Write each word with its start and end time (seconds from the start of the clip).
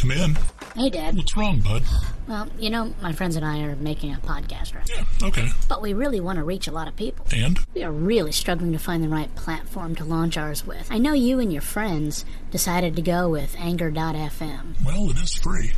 Come 0.00 0.12
in. 0.12 0.38
Hey, 0.74 0.88
Dad. 0.88 1.14
What's 1.14 1.36
wrong, 1.36 1.60
bud? 1.60 1.82
Well, 2.26 2.48
you 2.58 2.70
know, 2.70 2.94
my 3.02 3.12
friends 3.12 3.36
and 3.36 3.44
I 3.44 3.60
are 3.64 3.76
making 3.76 4.14
a 4.14 4.16
podcast, 4.16 4.74
right? 4.74 4.88
Yeah, 4.88 5.04
okay. 5.28 5.50
But 5.68 5.82
we 5.82 5.92
really 5.92 6.20
want 6.20 6.38
to 6.38 6.42
reach 6.42 6.66
a 6.66 6.72
lot 6.72 6.88
of 6.88 6.96
people. 6.96 7.26
And? 7.36 7.58
We 7.74 7.82
are 7.82 7.92
really 7.92 8.32
struggling 8.32 8.72
to 8.72 8.78
find 8.78 9.04
the 9.04 9.10
right 9.10 9.34
platform 9.34 9.94
to 9.96 10.04
launch 10.04 10.38
ours 10.38 10.66
with. 10.66 10.90
I 10.90 10.96
know 10.96 11.12
you 11.12 11.38
and 11.38 11.52
your 11.52 11.60
friends 11.60 12.24
decided 12.50 12.96
to 12.96 13.02
go 13.02 13.28
with 13.28 13.54
Anchor.fm. 13.58 14.82
Well, 14.86 15.10
it 15.10 15.18
is 15.18 15.34
free. 15.34 15.72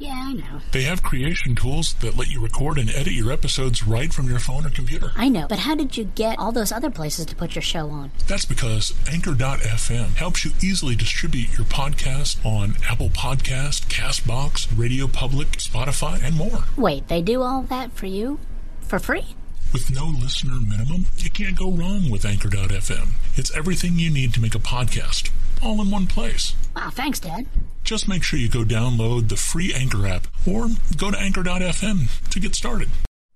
Yeah, 0.00 0.14
I 0.16 0.32
know. 0.32 0.62
They 0.72 0.84
have 0.84 1.02
creation 1.02 1.54
tools 1.54 1.92
that 2.00 2.16
let 2.16 2.28
you 2.28 2.40
record 2.40 2.78
and 2.78 2.88
edit 2.88 3.12
your 3.12 3.30
episodes 3.30 3.86
right 3.86 4.10
from 4.10 4.30
your 4.30 4.38
phone 4.38 4.64
or 4.64 4.70
computer. 4.70 5.12
I 5.14 5.28
know. 5.28 5.46
But 5.46 5.58
how 5.58 5.74
did 5.74 5.94
you 5.94 6.04
get 6.04 6.38
all 6.38 6.52
those 6.52 6.72
other 6.72 6.88
places 6.88 7.26
to 7.26 7.36
put 7.36 7.54
your 7.54 7.60
show 7.60 7.90
on? 7.90 8.10
That's 8.26 8.46
because 8.46 8.94
Anchor.fm 9.12 10.14
helps 10.14 10.42
you 10.42 10.52
easily 10.62 10.96
distribute 10.96 11.54
your 11.58 11.66
podcast 11.66 12.42
on 12.46 12.76
Apple 12.88 13.10
Podcast, 13.10 13.88
Castbox, 13.88 14.66
Radio 14.74 15.06
Public, 15.06 15.48
Spotify, 15.58 16.24
and 16.24 16.34
more. 16.34 16.64
Wait, 16.78 17.08
they 17.08 17.20
do 17.20 17.42
all 17.42 17.60
that 17.64 17.92
for 17.92 18.06
you? 18.06 18.40
For 18.80 18.98
free? 18.98 19.36
With 19.74 19.94
no 19.94 20.06
listener 20.06 20.58
minimum, 20.66 21.06
you 21.18 21.28
can't 21.30 21.58
go 21.58 21.70
wrong 21.70 22.08
with 22.10 22.24
Anchor.fm. 22.24 23.10
It's 23.36 23.54
everything 23.54 23.98
you 23.98 24.10
need 24.10 24.32
to 24.32 24.40
make 24.40 24.54
a 24.54 24.58
podcast, 24.58 25.30
all 25.62 25.80
in 25.80 25.90
one 25.90 26.06
place. 26.06 26.54
Wow, 26.74 26.90
thanks, 26.90 27.20
Dad. 27.20 27.46
Just 27.84 28.08
make 28.08 28.22
sure 28.22 28.38
you 28.38 28.48
go 28.48 28.64
download 28.64 29.28
the 29.28 29.36
free 29.36 29.74
Anchor 29.74 30.06
app 30.06 30.26
or 30.46 30.68
go 30.96 31.10
to 31.10 31.18
Anchor.fm 31.18 32.30
to 32.30 32.40
get 32.40 32.54
started. 32.54 32.88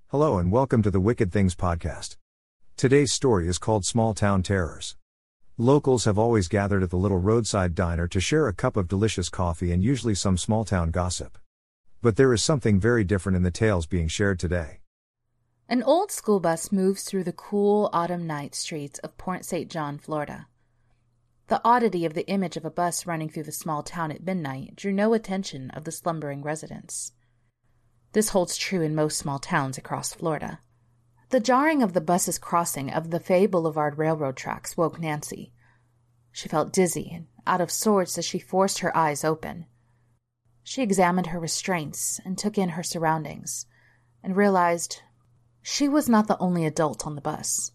Hello 0.09 0.39
and 0.39 0.53
welcome 0.53 0.83
to 0.83 0.91
the 0.91 1.01
Wicked 1.01 1.33
Things 1.33 1.55
podcast. 1.55 2.17
Today's 2.77 3.13
story 3.13 3.49
is 3.49 3.59
called 3.59 3.85
Small 3.85 4.15
Town 4.15 4.43
Terrors. 4.43 4.97
Locals 5.57 6.05
have 6.05 6.19
always 6.19 6.49
gathered 6.49 6.83
at 6.83 6.91
the 6.91 6.97
little 6.97 7.19
roadside 7.19 7.75
diner 7.75 8.09
to 8.09 8.21
share 8.21 8.49
a 8.49 8.53
cup 8.53 8.77
of 8.77 8.89
delicious 8.89 9.29
coffee 9.29 9.73
and 9.73 9.83
usually 9.83 10.15
some 10.15 10.37
small 10.37 10.65
town 10.65 10.91
gossip. 10.91 11.39
But 12.03 12.17
there 12.17 12.33
is 12.33 12.43
something 12.43 12.81
very 12.81 13.05
different 13.05 13.37
in 13.37 13.45
the 13.45 13.51
tales 13.51 13.87
being 13.87 14.09
shared 14.09 14.39
today. 14.39 14.81
An 15.69 15.83
old 15.83 16.13
school 16.13 16.41
bus 16.41 16.71
moves 16.71 17.05
through 17.05 17.25
the 17.25 17.33
cool 17.33 17.89
autumn 17.93 18.27
night 18.27 18.55
streets 18.55 18.99
of 18.99 19.17
Port 19.17 19.45
St. 19.45 19.71
John, 19.71 19.99
Florida. 19.99 20.47
The 21.49 21.61
oddity 21.63 22.07
of 22.07 22.15
the 22.15 22.27
image 22.27 22.57
of 22.57 22.65
a 22.65 22.71
bus 22.71 23.07
running 23.07 23.29
through 23.29 23.43
the 23.43 23.53
small 23.53 23.83
town 23.83 24.11
at 24.11 24.25
midnight 24.25 24.77
drew 24.77 24.93
no 24.93 25.13
attention 25.13 25.71
of 25.71 25.85
the 25.85 25.93
slumbering 25.93 26.43
residents. 26.43 27.13
This 28.13 28.31
holds 28.31 28.57
true 28.57 28.81
in 28.81 28.95
most 28.95 29.19
small 29.19 29.39
towns 29.39 29.77
across 29.77 30.15
Florida. 30.15 30.61
The 31.29 31.41
jarring 31.41 31.83
of 31.83 31.93
the 31.93 32.01
bus's 32.01 32.39
crossing 32.39 32.91
of 32.91 33.11
the 33.11 33.21
Fay 33.21 33.47
Boulevard 33.47 33.99
railroad 33.99 34.37
tracks 34.37 34.77
woke 34.77 34.99
Nancy. 34.99 35.53
She 36.33 36.49
felt 36.49 36.73
dizzy 36.73 37.11
and 37.13 37.27
out 37.47 37.61
of 37.61 37.71
sorts 37.71 38.17
as 38.17 38.25
she 38.25 38.39
forced 38.39 38.79
her 38.79 38.97
eyes 38.97 39.23
open. 39.23 39.67
She 40.63 40.81
examined 40.81 41.27
her 41.27 41.39
restraints 41.39 42.21
and 42.25 42.39
took 42.39 42.57
in 42.57 42.71
her 42.71 42.83
surroundings, 42.83 43.67
and 44.23 44.35
realized 44.35 45.03
she 45.61 45.89
was 45.89 46.09
not 46.09 46.27
the 46.27 46.39
only 46.39 46.65
adult 46.65 47.07
on 47.07 47.17
the 47.17 47.21
bus. 47.21 47.73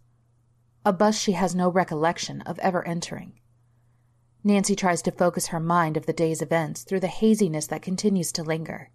A 0.83 0.91
bus 0.91 1.19
she 1.19 1.33
has 1.33 1.53
no 1.53 1.69
recollection 1.69 2.41
of 2.41 2.57
ever 2.59 2.85
entering. 2.87 3.39
Nancy 4.43 4.75
tries 4.75 5.01
to 5.01 5.11
focus 5.11 5.47
her 5.47 5.59
mind 5.59 5.97
of 5.97 6.05
the 6.05 6.13
day's 6.13 6.41
events 6.41 6.83
through 6.83 7.01
the 7.01 7.07
haziness 7.07 7.67
that 7.67 7.81
continues 7.81 8.31
to 8.31 8.43
linger. 8.43 8.89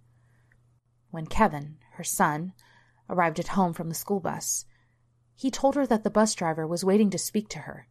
When 1.10 1.26
Kevin, 1.26 1.76
her 1.92 2.04
son, 2.04 2.54
arrived 3.10 3.38
at 3.38 3.48
home 3.48 3.74
from 3.74 3.88
the 3.88 3.94
school 3.94 4.20
bus, 4.20 4.64
he 5.36 5.50
told 5.50 5.74
her 5.74 5.86
that 5.86 6.02
the 6.02 6.10
bus 6.10 6.34
driver 6.34 6.66
was 6.66 6.84
waiting 6.84 7.10
to 7.10 7.18
speak 7.18 7.48
to 7.50 7.60
her. 7.60 7.88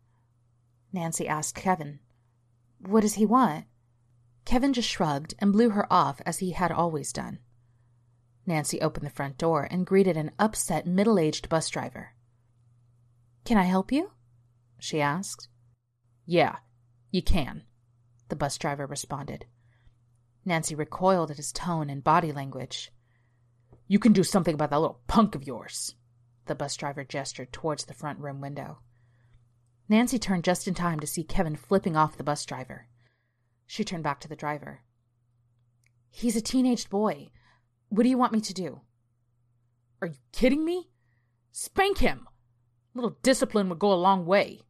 Nancy 0.91 1.27
asked 1.27 1.55
Kevin, 1.55 1.99
What 2.79 3.01
does 3.01 3.15
he 3.15 3.25
want? 3.25 3.65
Kevin 4.45 4.73
just 4.73 4.89
shrugged 4.89 5.35
and 5.39 5.53
blew 5.53 5.69
her 5.69 5.91
off 5.91 6.21
as 6.25 6.39
he 6.39 6.51
had 6.51 6.71
always 6.71 7.13
done. 7.13 7.39
Nancy 8.45 8.81
opened 8.81 9.05
the 9.05 9.11
front 9.11 9.37
door 9.37 9.67
and 9.69 9.85
greeted 9.85 10.17
an 10.17 10.31
upset 10.37 10.85
middle 10.85 11.17
aged 11.17 11.49
bus 11.49 11.69
driver. 11.69 12.13
Can 13.45 13.57
I 13.57 13.63
help 13.63 13.91
you? 13.91 14.11
she 14.79 14.99
asked. 14.99 15.47
Yeah, 16.25 16.57
you 17.13 17.21
can, 17.21 17.61
the 18.29 18.35
bus 18.35 18.57
driver 18.57 18.87
responded. 18.87 19.45
Nancy 20.43 20.73
recoiled 20.73 21.29
at 21.29 21.37
his 21.37 21.51
tone 21.51 21.87
and 21.87 22.03
body 22.03 22.31
language. 22.31 22.91
You 23.87 23.99
can 23.99 24.13
do 24.13 24.23
something 24.23 24.55
about 24.55 24.71
that 24.71 24.81
little 24.81 24.99
punk 25.05 25.35
of 25.35 25.45
yours. 25.45 25.93
The 26.47 26.55
bus 26.55 26.75
driver 26.75 27.03
gestured 27.03 27.53
towards 27.53 27.85
the 27.85 27.93
front 27.93 28.17
room 28.17 28.41
window. 28.41 28.79
Nancy 29.87 30.17
turned 30.17 30.43
just 30.43 30.67
in 30.67 30.73
time 30.73 30.99
to 31.01 31.07
see 31.07 31.23
Kevin 31.23 31.55
flipping 31.55 31.95
off 31.95 32.17
the 32.17 32.23
bus 32.23 32.43
driver. 32.47 32.87
She 33.67 33.83
turned 33.83 34.03
back 34.03 34.19
to 34.21 34.27
the 34.27 34.35
driver. 34.35 34.81
He's 36.09 36.35
a 36.35 36.41
teenaged 36.41 36.89
boy. 36.89 37.29
What 37.89 38.03
do 38.03 38.09
you 38.09 38.17
want 38.17 38.33
me 38.33 38.41
to 38.41 38.53
do? 38.55 38.81
Are 40.01 40.07
you 40.07 40.17
kidding 40.31 40.65
me? 40.65 40.89
Spank 41.51 41.99
him! 41.99 42.27
A 42.95 42.97
little 42.97 43.19
discipline 43.21 43.69
would 43.69 43.77
go 43.77 43.93
a 43.93 43.95
long 43.95 44.25
way, 44.25 44.61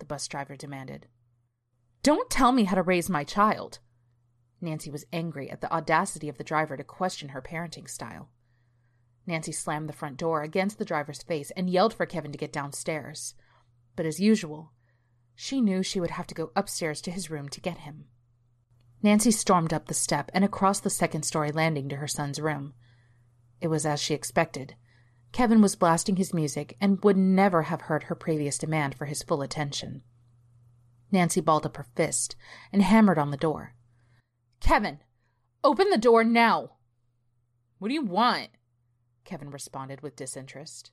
the 0.00 0.04
bus 0.04 0.28
driver 0.28 0.54
demanded. 0.54 1.06
Don't 2.02 2.30
tell 2.30 2.52
me 2.52 2.64
how 2.64 2.76
to 2.76 2.82
raise 2.82 3.08
my 3.08 3.24
child. 3.24 3.80
Nancy 4.60 4.90
was 4.90 5.06
angry 5.12 5.50
at 5.50 5.60
the 5.60 5.72
audacity 5.72 6.28
of 6.28 6.38
the 6.38 6.44
driver 6.44 6.76
to 6.76 6.84
question 6.84 7.30
her 7.30 7.42
parenting 7.42 7.88
style. 7.88 8.30
Nancy 9.26 9.52
slammed 9.52 9.88
the 9.88 9.94
front 9.94 10.16
door 10.16 10.42
against 10.42 10.78
the 10.78 10.84
driver's 10.84 11.22
face 11.22 11.50
and 11.52 11.68
yelled 11.68 11.92
for 11.92 12.06
Kevin 12.06 12.32
to 12.32 12.38
get 12.38 12.52
downstairs. 12.52 13.34
But 13.94 14.06
as 14.06 14.20
usual, 14.20 14.72
she 15.34 15.60
knew 15.60 15.82
she 15.82 16.00
would 16.00 16.12
have 16.12 16.26
to 16.28 16.34
go 16.34 16.50
upstairs 16.56 17.00
to 17.02 17.10
his 17.10 17.30
room 17.30 17.48
to 17.50 17.60
get 17.60 17.78
him. 17.78 18.06
Nancy 19.02 19.30
stormed 19.30 19.72
up 19.72 19.86
the 19.86 19.94
step 19.94 20.30
and 20.34 20.44
across 20.44 20.80
the 20.80 20.90
second 20.90 21.22
story 21.24 21.52
landing 21.52 21.88
to 21.88 21.96
her 21.96 22.08
son's 22.08 22.40
room. 22.40 22.74
It 23.60 23.68
was 23.68 23.86
as 23.86 24.00
she 24.00 24.14
expected. 24.14 24.74
Kevin 25.30 25.60
was 25.60 25.76
blasting 25.76 26.16
his 26.16 26.34
music 26.34 26.76
and 26.80 27.02
would 27.04 27.16
never 27.16 27.62
have 27.62 27.82
heard 27.82 28.04
her 28.04 28.14
previous 28.14 28.58
demand 28.58 28.94
for 28.94 29.04
his 29.04 29.22
full 29.22 29.42
attention. 29.42 30.02
Nancy 31.10 31.40
balled 31.40 31.66
up 31.66 31.76
her 31.76 31.86
fist 31.94 32.36
and 32.72 32.82
hammered 32.82 33.18
on 33.18 33.30
the 33.30 33.36
door. 33.36 33.74
Kevin, 34.60 35.00
open 35.64 35.90
the 35.90 35.98
door 35.98 36.24
now. 36.24 36.72
What 37.78 37.88
do 37.88 37.94
you 37.94 38.02
want? 38.02 38.48
Kevin 39.24 39.50
responded 39.50 40.00
with 40.00 40.16
disinterest. 40.16 40.90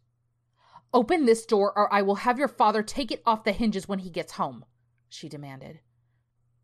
Open 0.94 1.26
this 1.26 1.46
door, 1.46 1.74
or 1.76 1.92
I 1.94 2.02
will 2.02 2.16
have 2.16 2.40
your 2.40 2.48
father 2.48 2.84
take 2.84 3.12
it 3.12 3.22
off 3.26 3.44
the 3.44 3.52
hinges 3.52 3.88
when 3.88 4.00
he 4.00 4.10
gets 4.10 4.34
home, 4.34 4.66
she 5.10 5.28
demanded. 5.28 5.80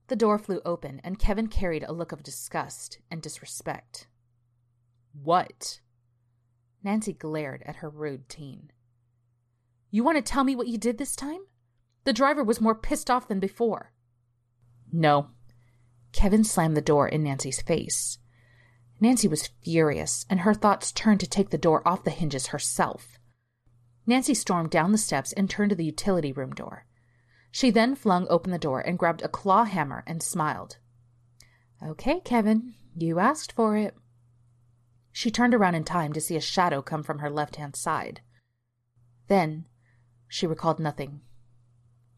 The 0.08 0.16
door 0.16 0.38
flew 0.38 0.62
open, 0.66 1.02
and 1.04 1.20
Kevin 1.20 1.48
carried 1.48 1.84
a 1.84 1.94
look 1.94 2.12
of 2.12 2.24
disgust 2.24 3.00
and 3.10 3.22
disrespect. 3.22 4.08
What? 5.14 5.80
Nancy 6.84 7.14
glared 7.14 7.64
at 7.66 7.78
her 7.78 7.90
rude 7.90 8.30
teen. 8.30 8.72
You 9.90 10.04
want 10.04 10.18
to 10.18 10.22
tell 10.22 10.44
me 10.44 10.56
what 10.56 10.68
you 10.68 10.78
did 10.78 10.98
this 10.98 11.16
time? 11.16 11.42
The 12.04 12.14
driver 12.14 12.44
was 12.44 12.62
more 12.62 12.76
pissed 12.76 13.10
off 13.10 13.28
than 13.28 13.40
before. 13.40 13.92
No. 14.92 15.30
Kevin 16.12 16.44
slammed 16.44 16.76
the 16.76 16.82
door 16.82 17.08
in 17.08 17.24
Nancy's 17.24 17.62
face. 17.62 18.18
Nancy 19.00 19.28
was 19.28 19.50
furious, 19.64 20.26
and 20.30 20.42
her 20.42 20.54
thoughts 20.54 20.92
turned 20.92 21.20
to 21.22 21.28
take 21.28 21.50
the 21.50 21.58
door 21.58 21.88
off 21.88 22.04
the 22.04 22.12
hinges 22.12 22.48
herself. 22.48 23.18
Nancy 24.06 24.34
stormed 24.34 24.70
down 24.70 24.92
the 24.92 24.98
steps 24.98 25.32
and 25.34 25.50
turned 25.50 25.70
to 25.70 25.76
the 25.76 25.86
utility 25.86 26.32
room 26.32 26.54
door. 26.54 26.86
She 27.52 27.70
then 27.70 27.96
flung 27.96 28.28
open 28.30 28.52
the 28.52 28.58
door 28.58 28.80
and 28.82 28.98
grabbed 28.98 29.22
a 29.22 29.28
claw 29.28 29.64
hammer 29.64 30.04
and 30.08 30.24
smiled. 30.24 30.78
Okay, 31.86 32.20
Kevin, 32.20 32.76
you 32.96 33.20
asked 33.20 33.52
for 33.52 33.78
it. 33.78 33.96
She 35.12 35.32
turned 35.32 35.54
around 35.54 35.76
in 35.76 35.84
time 35.84 36.14
to 36.14 36.22
see 36.22 36.36
a 36.36 36.42
shadow 36.42 36.82
come 36.82 37.04
from 37.04 37.20
her 37.20 37.30
left 37.30 37.58
hand 37.58 37.76
side. 37.76 38.22
Then 39.28 39.66
she 40.28 40.48
recalled 40.48 40.80
nothing 40.80 41.22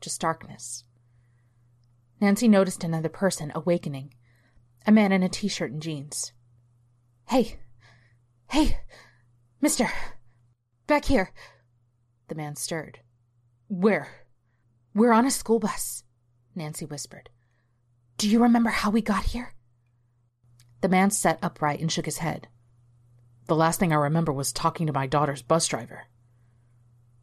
just 0.03 0.21
darkness. 0.21 0.83
Nancy 2.19 2.47
noticed 2.47 2.83
another 2.83 3.09
person 3.09 3.51
awakening 3.55 4.13
a 4.85 4.91
man 4.91 5.13
in 5.13 5.23
a 5.23 5.29
t 5.29 5.47
shirt 5.47 5.71
and 5.71 5.81
jeans. 5.81 6.33
Hey! 7.29 7.57
Hey! 8.49 8.79
Mister! 9.61 9.89
Back 10.87 11.05
here! 11.05 11.31
The 12.27 12.35
man 12.35 12.57
stirred. 12.57 12.99
Where? 13.69 14.09
We're 14.93 15.13
on 15.13 15.25
a 15.25 15.31
school 15.31 15.59
bus, 15.59 16.03
Nancy 16.53 16.85
whispered. 16.85 17.29
Do 18.17 18.29
you 18.29 18.43
remember 18.43 18.69
how 18.69 18.89
we 18.89 19.01
got 19.01 19.23
here? 19.23 19.53
The 20.81 20.89
man 20.89 21.11
sat 21.11 21.39
upright 21.41 21.79
and 21.79 21.89
shook 21.89 22.05
his 22.05 22.17
head. 22.17 22.49
The 23.47 23.55
last 23.55 23.79
thing 23.79 23.93
I 23.93 23.95
remember 23.95 24.33
was 24.33 24.51
talking 24.51 24.85
to 24.87 24.93
my 24.93 25.07
daughter's 25.07 25.41
bus 25.41 25.65
driver. 25.67 26.03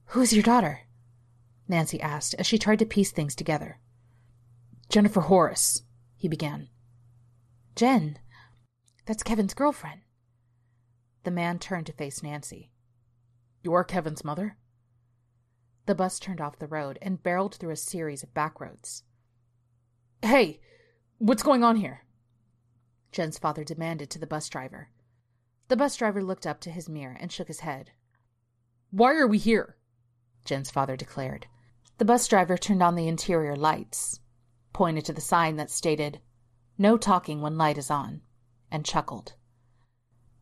Who's 0.06 0.33
your 0.33 0.43
daughter? 0.43 0.81
Nancy 1.70 2.00
asked 2.00 2.34
as 2.34 2.46
she 2.46 2.58
tried 2.58 2.81
to 2.81 2.84
piece 2.84 3.12
things 3.12 3.37
together. 3.37 3.78
Jennifer 4.88 5.20
Horace, 5.20 5.84
he 6.17 6.26
began. 6.26 6.69
Jen? 7.76 8.19
That's 9.06 9.22
Kevin's 9.22 9.55
girlfriend. 9.55 10.00
The 11.22 11.31
man 11.31 11.61
turned 11.61 11.87
to 11.87 11.93
face 11.93 12.25
Nancy. 12.25 12.72
You're 13.62 13.84
Kevin's 13.84 14.25
mother? 14.25 14.56
The 15.87 15.94
bus 15.94 16.19
turned 16.19 16.40
off 16.40 16.58
the 16.58 16.67
road 16.67 16.99
and 17.00 17.22
barreled 17.22 17.55
through 17.55 17.70
a 17.70 17.76
series 17.76 18.25
of 18.25 18.34
back 18.34 18.61
roads. 18.61 19.05
Hey, 20.23 20.58
what's 21.19 21.44
going 21.44 21.62
on 21.62 21.76
here? 21.76 22.05
Jen's 23.12 23.38
father 23.38 23.62
demanded 23.62 24.11
to 24.11 24.19
the 24.19 24.26
bus 24.26 24.49
driver. 24.49 24.88
The 25.69 25.76
bus 25.76 25.94
driver 25.94 26.23
looked 26.23 26.49
up 26.49 26.61
to 26.62 26.70
his 26.73 26.88
mirror 26.88 27.16
and 27.20 27.31
shook 27.31 27.46
his 27.46 27.61
head. 27.61 27.93
Why 28.90 29.14
are 29.14 29.28
we 29.28 29.38
here? 29.38 29.76
Jen's 30.44 30.70
father 30.70 30.96
declared. 30.96 31.46
The 32.00 32.06
bus 32.06 32.26
driver 32.26 32.56
turned 32.56 32.82
on 32.82 32.94
the 32.94 33.08
interior 33.08 33.55
lights, 33.55 34.20
pointed 34.73 35.05
to 35.05 35.12
the 35.12 35.20
sign 35.20 35.56
that 35.56 35.69
stated, 35.69 36.19
No 36.79 36.97
talking 36.97 37.43
when 37.43 37.58
light 37.58 37.76
is 37.76 37.91
on, 37.91 38.23
and 38.70 38.87
chuckled. 38.87 39.35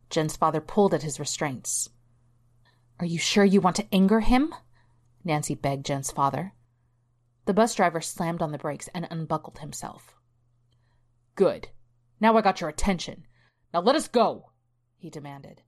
Jen's 0.09 0.37
father 0.37 0.61
pulled 0.61 0.93
at 0.93 1.03
his 1.03 1.19
restraints. 1.19 1.89
Are 3.01 3.05
you 3.05 3.19
sure 3.19 3.43
you 3.43 3.59
want 3.59 3.75
to 3.75 3.93
anger 3.93 4.21
him? 4.21 4.55
Nancy 5.25 5.53
begged 5.53 5.85
Jen's 5.85 6.11
father. 6.11 6.53
The 7.43 7.53
bus 7.53 7.75
driver 7.75 7.99
slammed 7.99 8.41
on 8.41 8.53
the 8.53 8.57
brakes 8.57 8.87
and 8.93 9.05
unbuckled 9.11 9.59
himself. 9.59 10.15
Good. 11.35 11.67
Now 12.21 12.37
I 12.37 12.41
got 12.41 12.61
your 12.61 12.69
attention. 12.69 13.27
Now 13.73 13.81
let 13.81 13.97
us 13.97 14.07
go, 14.07 14.51
he 14.95 15.09
demanded. 15.09 15.63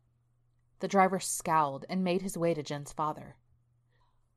The 0.80 0.88
driver 0.88 1.20
scowled 1.20 1.84
and 1.90 2.02
made 2.02 2.22
his 2.22 2.38
way 2.38 2.54
to 2.54 2.64
Jen's 2.64 2.94
father. 2.94 3.36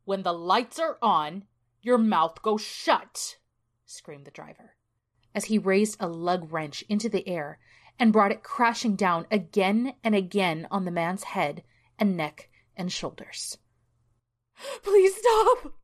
When 0.04 0.22
the 0.22 0.32
lights 0.32 0.78
are 0.78 0.98
on, 1.00 1.44
your 1.80 1.98
mouth 1.98 2.42
goes 2.42 2.62
shut, 2.62 3.38
screamed 3.86 4.26
the 4.26 4.30
driver, 4.30 4.76
as 5.34 5.46
he 5.46 5.58
raised 5.58 5.96
a 5.98 6.08
lug 6.08 6.52
wrench 6.52 6.82
into 6.88 7.08
the 7.08 7.26
air 7.28 7.58
and 7.98 8.12
brought 8.12 8.32
it 8.32 8.42
crashing 8.42 8.96
down 8.96 9.26
again 9.30 9.94
and 10.02 10.14
again 10.14 10.66
on 10.70 10.84
the 10.84 10.90
man's 10.90 11.24
head 11.24 11.62
and 11.98 12.16
neck 12.16 12.50
and 12.76 12.92
shoulders. 12.92 13.58
Please 14.82 15.16
stop! 15.16 15.74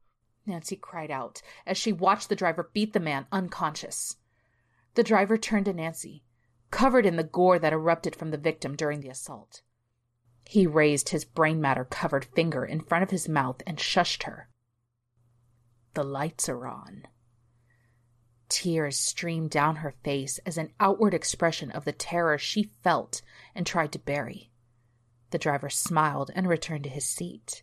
Nancy 0.47 0.77
cried 0.77 1.11
out 1.11 1.41
as 1.67 1.79
she 1.79 1.93
watched 1.93 2.29
the 2.29 2.37
driver 2.37 2.71
beat 2.73 2.93
the 2.93 3.01
man 3.01 3.27
unconscious. 3.33 4.17
The 4.95 5.03
driver 5.03 5.39
turned 5.39 5.67
to 5.67 5.73
Nancy, 5.73 6.25
covered 6.71 7.07
in 7.07 7.17
the 7.17 7.25
gore 7.25 7.59
that 7.59 7.73
erupted 7.73 8.17
from 8.17 8.31
the 8.31 8.39
victim 8.39 8.77
during 8.77 9.01
the 9.01 9.09
assault. 9.09 9.63
He 10.51 10.67
raised 10.67 11.11
his 11.11 11.25
brain 11.25 11.61
matter 11.61 11.85
covered 11.85 12.25
finger 12.25 12.65
in 12.65 12.81
front 12.81 13.05
of 13.05 13.11
his 13.11 13.29
mouth 13.29 13.63
and 13.69 13.79
shushed 13.79 14.25
her. 14.25 14.49
The 15.95 16.03
lights 16.03 16.49
are 16.49 16.67
on. 16.67 17.07
Tears 18.49 18.99
streamed 18.99 19.51
down 19.51 19.77
her 19.77 19.95
face 20.03 20.39
as 20.45 20.59
an 20.59 20.73
outward 20.81 21.15
expression 21.15 21.71
of 21.71 21.85
the 21.85 21.93
terror 21.93 22.37
she 22.37 22.73
felt 22.83 23.23
and 23.55 23.65
tried 23.65 23.93
to 23.93 24.01
bury. 24.01 24.51
The 25.31 25.39
driver 25.39 25.71
smiled 25.71 26.33
and 26.35 26.49
returned 26.49 26.83
to 26.83 26.91
his 26.91 27.07
seat. 27.07 27.63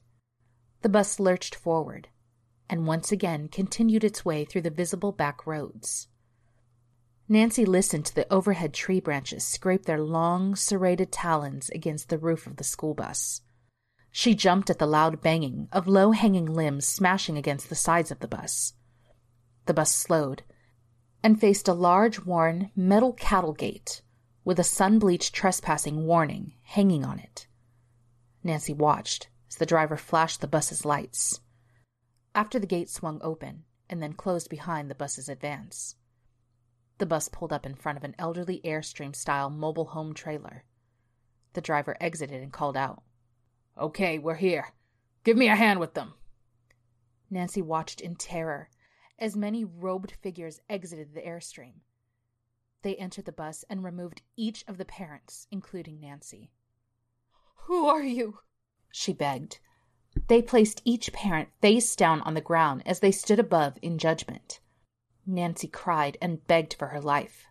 The 0.82 0.88
bus 0.88 1.20
lurched 1.20 1.56
forward 1.56 2.08
and 2.70 2.88
once 2.88 3.12
again 3.12 3.50
continued 3.50 4.06
its 4.06 4.24
way 4.24 4.46
through 4.46 4.62
the 4.62 4.70
visible 4.70 5.12
back 5.12 5.46
roads. 5.46 6.08
Nancy 7.30 7.66
listened 7.66 8.06
to 8.06 8.16
the 8.16 8.32
overhead 8.34 8.74
tree 8.74 9.02
branches 9.02 9.44
scrape 9.44 9.86
their 9.86 10.00
long, 10.00 10.56
serrated 10.56 11.12
talons 11.12 11.70
against 11.72 12.08
the 12.08 12.18
roof 12.18 12.48
of 12.48 12.56
the 12.56 12.64
school 12.64 12.94
bus. 12.94 13.42
She 14.12 14.34
jumped 14.34 14.70
at 14.70 14.80
the 14.80 14.88
loud 14.88 15.22
banging 15.22 15.68
of 15.74 15.88
low 15.88 16.12
hanging 16.12 16.46
limbs 16.46 16.88
smashing 16.88 17.38
against 17.38 17.68
the 17.68 17.76
sides 17.76 18.12
of 18.12 18.22
the 18.22 18.30
bus. 18.30 18.74
The 19.66 19.74
bus 19.74 19.94
slowed 19.94 20.44
and 21.22 21.40
faced 21.40 21.68
a 21.68 21.74
large, 21.74 22.24
worn 22.24 22.72
metal 22.78 23.12
cattle 23.12 23.52
gate 23.54 24.02
with 24.46 24.58
a 24.58 24.64
sun 24.64 24.98
bleached 24.98 25.36
trespassing 25.36 26.06
warning 26.06 26.54
hanging 26.64 27.04
on 27.04 27.20
it. 27.20 27.48
Nancy 28.42 28.72
watched 28.72 29.28
as 29.50 29.58
the 29.58 29.66
driver 29.66 29.98
flashed 29.98 30.40
the 30.40 30.48
bus's 30.48 30.86
lights. 30.86 31.42
After 32.34 32.58
the 32.58 32.66
gate 32.66 32.90
swung 32.90 33.20
open 33.22 33.66
and 33.90 34.02
then 34.02 34.14
closed 34.14 34.50
behind 34.50 34.90
the 34.90 34.96
bus's 34.96 35.28
advance. 35.28 35.97
The 36.98 37.06
bus 37.06 37.30
pulled 37.30 37.54
up 37.54 37.66
in 37.66 37.76
front 37.76 37.98
of 37.98 38.04
an 38.04 38.16
elderly 38.18 38.60
Airstream 38.64 39.16
style 39.16 39.50
mobile 39.50 39.86
home 39.86 40.14
trailer. 40.14 40.64
The 41.54 41.62
driver 41.62 41.96
exited 42.02 42.42
and 42.42 42.52
called 42.52 42.78
out, 42.78 43.04
Okay, 43.78 44.18
we're 44.18 44.36
here. 44.36 44.74
Give 45.24 45.38
me 45.38 45.48
a 45.48 45.56
hand 45.56 45.80
with 45.80 45.94
them. 45.94 46.14
Nancy 47.30 47.62
watched 47.62 48.02
in 48.02 48.16
terror 48.16 48.70
as 49.20 49.36
many 49.36 49.64
robed 49.64 50.12
figures 50.22 50.62
exited 50.70 51.14
the 51.14 51.22
Airstream. 51.22 51.82
They 52.82 52.96
entered 52.96 53.26
the 53.26 53.32
bus 53.32 53.66
and 53.70 53.84
removed 53.84 54.22
each 54.36 54.64
of 54.68 54.78
the 54.78 54.86
parents, 54.86 55.48
including 55.52 56.00
Nancy. 56.00 56.52
Who 57.66 57.88
are 57.88 58.04
you? 58.04 58.40
she 58.92 59.14
begged. 59.14 59.60
They 60.28 60.42
placed 60.42 60.82
each 60.86 61.12
parent 61.14 61.50
face 61.62 61.96
down 61.96 62.22
on 62.22 62.34
the 62.34 62.42
ground 62.42 62.84
as 62.86 63.00
they 63.00 63.12
stood 63.12 63.40
above 63.40 63.78
in 63.82 63.98
judgment. 63.98 64.60
Nancy 65.30 65.68
cried 65.68 66.18
and 66.22 66.48
begged 66.48 66.74
for 66.74 66.88
her 66.88 67.02
life. 67.02 67.48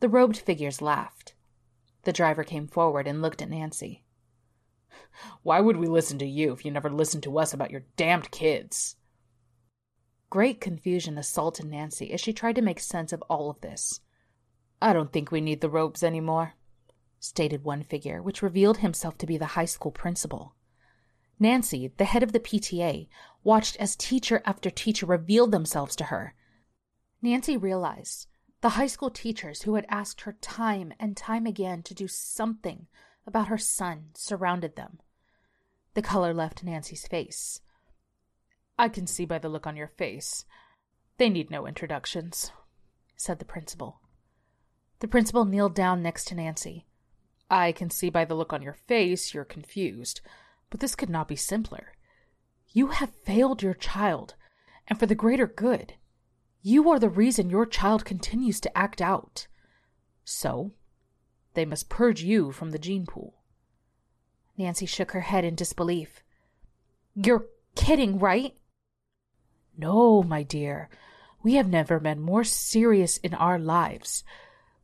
The 0.00 0.08
robed 0.08 0.36
figures 0.36 0.82
laughed. 0.82 1.34
The 2.02 2.12
driver 2.12 2.42
came 2.42 2.66
forward 2.66 3.06
and 3.06 3.22
looked 3.22 3.40
at 3.40 3.48
Nancy. 3.48 4.02
Why 5.44 5.60
would 5.60 5.76
we 5.76 5.86
listen 5.86 6.18
to 6.18 6.26
you 6.26 6.52
if 6.52 6.64
you 6.64 6.72
never 6.72 6.90
listened 6.90 7.22
to 7.22 7.38
us 7.38 7.54
about 7.54 7.70
your 7.70 7.84
damned 7.96 8.32
kids? 8.32 8.96
Great 10.30 10.60
confusion 10.60 11.16
assaulted 11.16 11.66
Nancy 11.66 12.12
as 12.12 12.20
she 12.20 12.32
tried 12.32 12.56
to 12.56 12.62
make 12.62 12.80
sense 12.80 13.12
of 13.12 13.22
all 13.30 13.50
of 13.50 13.60
this. 13.60 14.00
I 14.82 14.92
don't 14.92 15.12
think 15.12 15.30
we 15.30 15.40
need 15.40 15.60
the 15.60 15.70
robes 15.70 16.02
anymore, 16.02 16.54
stated 17.20 17.62
one 17.62 17.84
figure, 17.84 18.20
which 18.20 18.42
revealed 18.42 18.78
himself 18.78 19.16
to 19.18 19.26
be 19.26 19.38
the 19.38 19.54
high 19.54 19.64
school 19.64 19.92
principal. 19.92 20.56
Nancy, 21.38 21.92
the 21.96 22.04
head 22.04 22.24
of 22.24 22.32
the 22.32 22.40
PTA, 22.40 23.06
watched 23.44 23.76
as 23.76 23.94
teacher 23.94 24.42
after 24.44 24.70
teacher 24.70 25.06
revealed 25.06 25.52
themselves 25.52 25.94
to 25.96 26.04
her 26.04 26.34
Nancy 27.24 27.56
realized 27.56 28.26
the 28.60 28.68
high 28.70 28.86
school 28.86 29.08
teachers 29.08 29.62
who 29.62 29.76
had 29.76 29.86
asked 29.88 30.20
her 30.20 30.36
time 30.42 30.92
and 31.00 31.16
time 31.16 31.46
again 31.46 31.82
to 31.84 31.94
do 31.94 32.06
something 32.06 32.86
about 33.26 33.48
her 33.48 33.56
son 33.56 34.10
surrounded 34.12 34.76
them. 34.76 34.98
The 35.94 36.02
color 36.02 36.34
left 36.34 36.62
Nancy's 36.62 37.06
face. 37.06 37.62
I 38.78 38.90
can 38.90 39.06
see 39.06 39.24
by 39.24 39.38
the 39.38 39.48
look 39.48 39.66
on 39.66 39.74
your 39.74 39.88
face. 39.88 40.44
They 41.16 41.30
need 41.30 41.50
no 41.50 41.66
introductions, 41.66 42.52
said 43.16 43.38
the 43.38 43.46
principal. 43.46 44.02
The 44.98 45.08
principal 45.08 45.46
kneeled 45.46 45.74
down 45.74 46.02
next 46.02 46.26
to 46.26 46.34
Nancy. 46.34 46.84
I 47.50 47.72
can 47.72 47.88
see 47.88 48.10
by 48.10 48.26
the 48.26 48.34
look 48.34 48.52
on 48.52 48.60
your 48.60 48.76
face 48.86 49.32
you're 49.32 49.46
confused, 49.46 50.20
but 50.68 50.80
this 50.80 50.94
could 50.94 51.08
not 51.08 51.28
be 51.28 51.36
simpler. 51.36 51.94
You 52.72 52.88
have 52.88 53.14
failed 53.24 53.62
your 53.62 53.72
child, 53.72 54.34
and 54.86 55.00
for 55.00 55.06
the 55.06 55.14
greater 55.14 55.46
good. 55.46 55.94
You 56.66 56.88
are 56.88 56.98
the 56.98 57.10
reason 57.10 57.50
your 57.50 57.66
child 57.66 58.06
continues 58.06 58.58
to 58.62 58.74
act 58.76 59.02
out. 59.02 59.48
So, 60.24 60.72
they 61.52 61.66
must 61.66 61.90
purge 61.90 62.22
you 62.22 62.52
from 62.52 62.70
the 62.70 62.78
gene 62.78 63.04
pool. 63.04 63.42
Nancy 64.56 64.86
shook 64.86 65.10
her 65.10 65.20
head 65.20 65.44
in 65.44 65.56
disbelief. 65.56 66.22
You're 67.14 67.44
kidding, 67.74 68.18
right? 68.18 68.56
No, 69.76 70.22
my 70.22 70.42
dear. 70.42 70.88
We 71.42 71.56
have 71.56 71.68
never 71.68 72.00
been 72.00 72.22
more 72.22 72.44
serious 72.44 73.18
in 73.18 73.34
our 73.34 73.58
lives. 73.58 74.24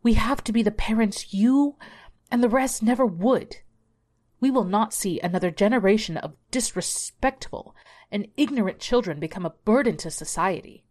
We 0.03 0.13
have 0.15 0.45
to 0.45 0.53
be 0.53 0.63
the 0.63 0.71
parents 0.71 1.33
you 1.33 1.77
and 2.31 2.43
the 2.43 2.51
rest 2.51 2.83
never 2.83 3.07
would. 3.07 3.57
We 4.39 4.51
will 4.51 4.65
not 4.65 4.93
see 4.93 5.19
another 5.19 5.51
generation 5.51 6.19
of 6.19 6.37
disrespectful 6.51 7.75
and 8.13 8.29
ignorant 8.37 8.81
children 8.81 9.19
become 9.19 9.47
a 9.47 9.55
burden 9.65 9.97
to 9.97 10.11
society. 10.11 10.85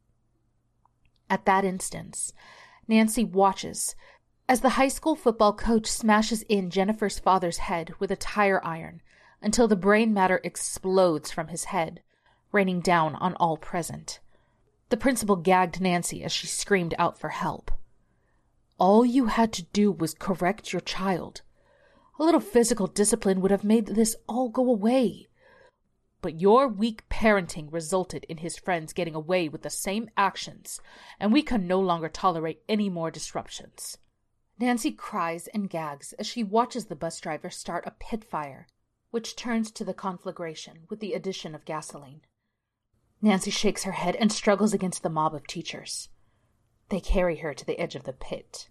At 1.30 1.46
that 1.46 1.64
instant, 1.64 2.34
Nancy 2.88 3.24
watches 3.24 3.96
as 4.48 4.62
the 4.62 4.70
high 4.70 4.88
school 4.88 5.16
football 5.16 5.54
coach 5.54 5.86
smashes 5.86 6.42
in 6.50 6.72
Jennifer's 6.72 7.20
father's 7.20 7.60
head 7.60 7.94
with 8.00 8.10
a 8.10 8.16
tire 8.16 8.60
iron 8.66 9.02
until 9.42 9.68
the 9.68 9.76
brain 9.76 10.12
matter 10.12 10.42
explodes 10.44 11.32
from 11.32 11.50
his 11.50 11.66
head, 11.66 12.02
raining 12.52 12.82
down 12.82 13.16
on 13.16 13.36
all 13.36 13.58
present. 13.58 14.20
The 14.90 14.98
principal 14.98 15.36
gagged 15.36 15.80
Nancy 15.80 16.24
as 16.24 16.32
she 16.32 16.48
screamed 16.48 16.96
out 16.98 17.20
for 17.20 17.30
help. 17.30 17.72
All 18.80 19.06
you 19.06 19.28
had 19.28 19.54
to 19.54 19.64
do 19.64 19.92
was 19.92 20.16
correct 20.16 20.74
your 20.74 20.80
child. 20.80 21.42
A 22.20 22.24
little 22.24 22.42
physical 22.42 22.88
discipline 22.88 23.40
would 23.42 23.52
have 23.52 23.64
made 23.64 23.86
this 23.86 24.16
all 24.28 24.50
go 24.50 24.68
away. 24.68 25.29
But 26.22 26.42
your 26.42 26.68
weak 26.68 27.08
parenting 27.08 27.72
resulted 27.72 28.26
in 28.26 28.38
his 28.38 28.58
friends 28.58 28.92
getting 28.92 29.16
away 29.16 29.48
with 29.48 29.62
the 29.62 29.70
same 29.70 30.10
actions, 30.18 30.82
and 31.20 31.32
we 31.32 31.42
can 31.42 31.66
no 31.66 31.80
longer 31.80 32.10
tolerate 32.10 32.62
any 32.68 32.90
more 32.90 33.10
disruptions. 33.10 33.98
Nancy 34.60 34.92
cries 34.92 35.48
and 35.48 35.70
gags 35.70 36.12
as 36.14 36.28
she 36.28 36.44
watches 36.44 36.88
the 36.88 36.96
bus 36.96 37.22
driver 37.22 37.50
start 37.50 37.86
a 37.88 37.92
pit 37.92 38.26
fire, 38.26 38.68
which 39.12 39.38
turns 39.38 39.72
to 39.72 39.86
the 39.86 39.94
conflagration 39.94 40.86
with 40.90 41.00
the 41.00 41.14
addition 41.14 41.56
of 41.56 41.64
gasoline. 41.64 42.22
Nancy 43.22 43.52
shakes 43.52 43.84
her 43.84 43.94
head 43.94 44.18
and 44.18 44.32
struggles 44.32 44.74
against 44.74 45.04
the 45.04 45.10
mob 45.10 45.34
of 45.34 45.48
teachers. 45.48 46.10
They 46.90 47.00
carry 47.00 47.38
her 47.38 47.54
to 47.54 47.66
the 47.66 47.80
edge 47.80 47.96
of 47.96 48.04
the 48.04 48.14
pit. 48.14 48.68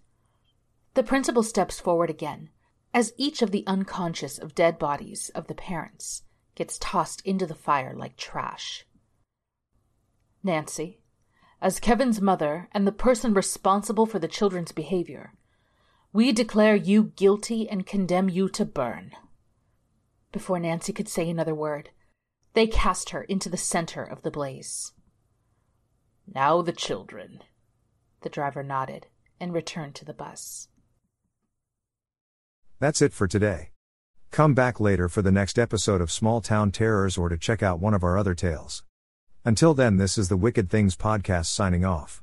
The 0.93 1.03
principal 1.03 1.41
steps 1.41 1.79
forward 1.79 2.11
again, 2.11 2.49
as 2.93 3.13
each 3.17 3.41
of 3.41 3.49
the 3.49 3.65
unconscious 3.65 4.37
of 4.37 4.53
dead 4.53 4.77
bodies 4.77 5.29
of 5.29 5.47
the 5.47 5.55
parents 5.55 6.23
gets 6.59 6.77
tossed 6.77 7.21
into 7.21 7.47
the 7.47 7.55
fire 7.55 7.93
like 7.95 8.17
trash. 8.17 8.85
Nancy, 10.43 10.99
as 11.61 11.79
Kevin's 11.79 12.19
mother 12.19 12.67
and 12.73 12.85
the 12.85 12.91
person 12.91 13.33
responsible 13.33 14.05
for 14.05 14.19
the 14.19 14.27
children's 14.27 14.73
behavior, 14.73 15.33
We 16.11 16.33
declare 16.33 16.75
you 16.75 17.13
guilty 17.15 17.69
and 17.69 17.85
condemn 17.85 18.27
you 18.29 18.49
to 18.49 18.65
burn. 18.65 19.11
Before 20.33 20.59
Nancy 20.59 20.91
could 20.91 21.07
say 21.07 21.29
another 21.29 21.55
word, 21.55 21.91
they 22.55 22.67
cast 22.67 23.11
her 23.11 23.23
into 23.23 23.47
the 23.47 23.57
center 23.57 24.03
of 24.03 24.23
the 24.23 24.31
blaze. 24.31 24.91
Now 26.27 26.61
the 26.61 26.73
children. 26.73 27.39
The 28.21 28.29
driver 28.29 28.63
nodded 28.63 29.07
and 29.39 29.53
returned 29.53 29.95
to 29.95 30.05
the 30.05 30.13
bus. 30.13 30.67
That's 32.79 33.01
it 33.01 33.13
for 33.13 33.27
today. 33.27 33.69
Come 34.31 34.53
back 34.53 34.79
later 34.79 35.09
for 35.09 35.21
the 35.21 35.31
next 35.31 35.57
episode 35.57 36.01
of 36.01 36.11
Small 36.11 36.39
Town 36.39 36.71
Terrors 36.71 37.17
or 37.17 37.29
to 37.29 37.37
check 37.37 37.63
out 37.63 37.79
one 37.79 37.93
of 37.93 38.03
our 38.03 38.17
other 38.17 38.35
tales. 38.35 38.83
Until 39.43 39.73
then, 39.73 39.97
this 39.97 40.17
is 40.17 40.29
the 40.29 40.37
Wicked 40.37 40.69
Things 40.69 40.95
Podcast 40.95 41.47
signing 41.47 41.83
off. 41.83 42.21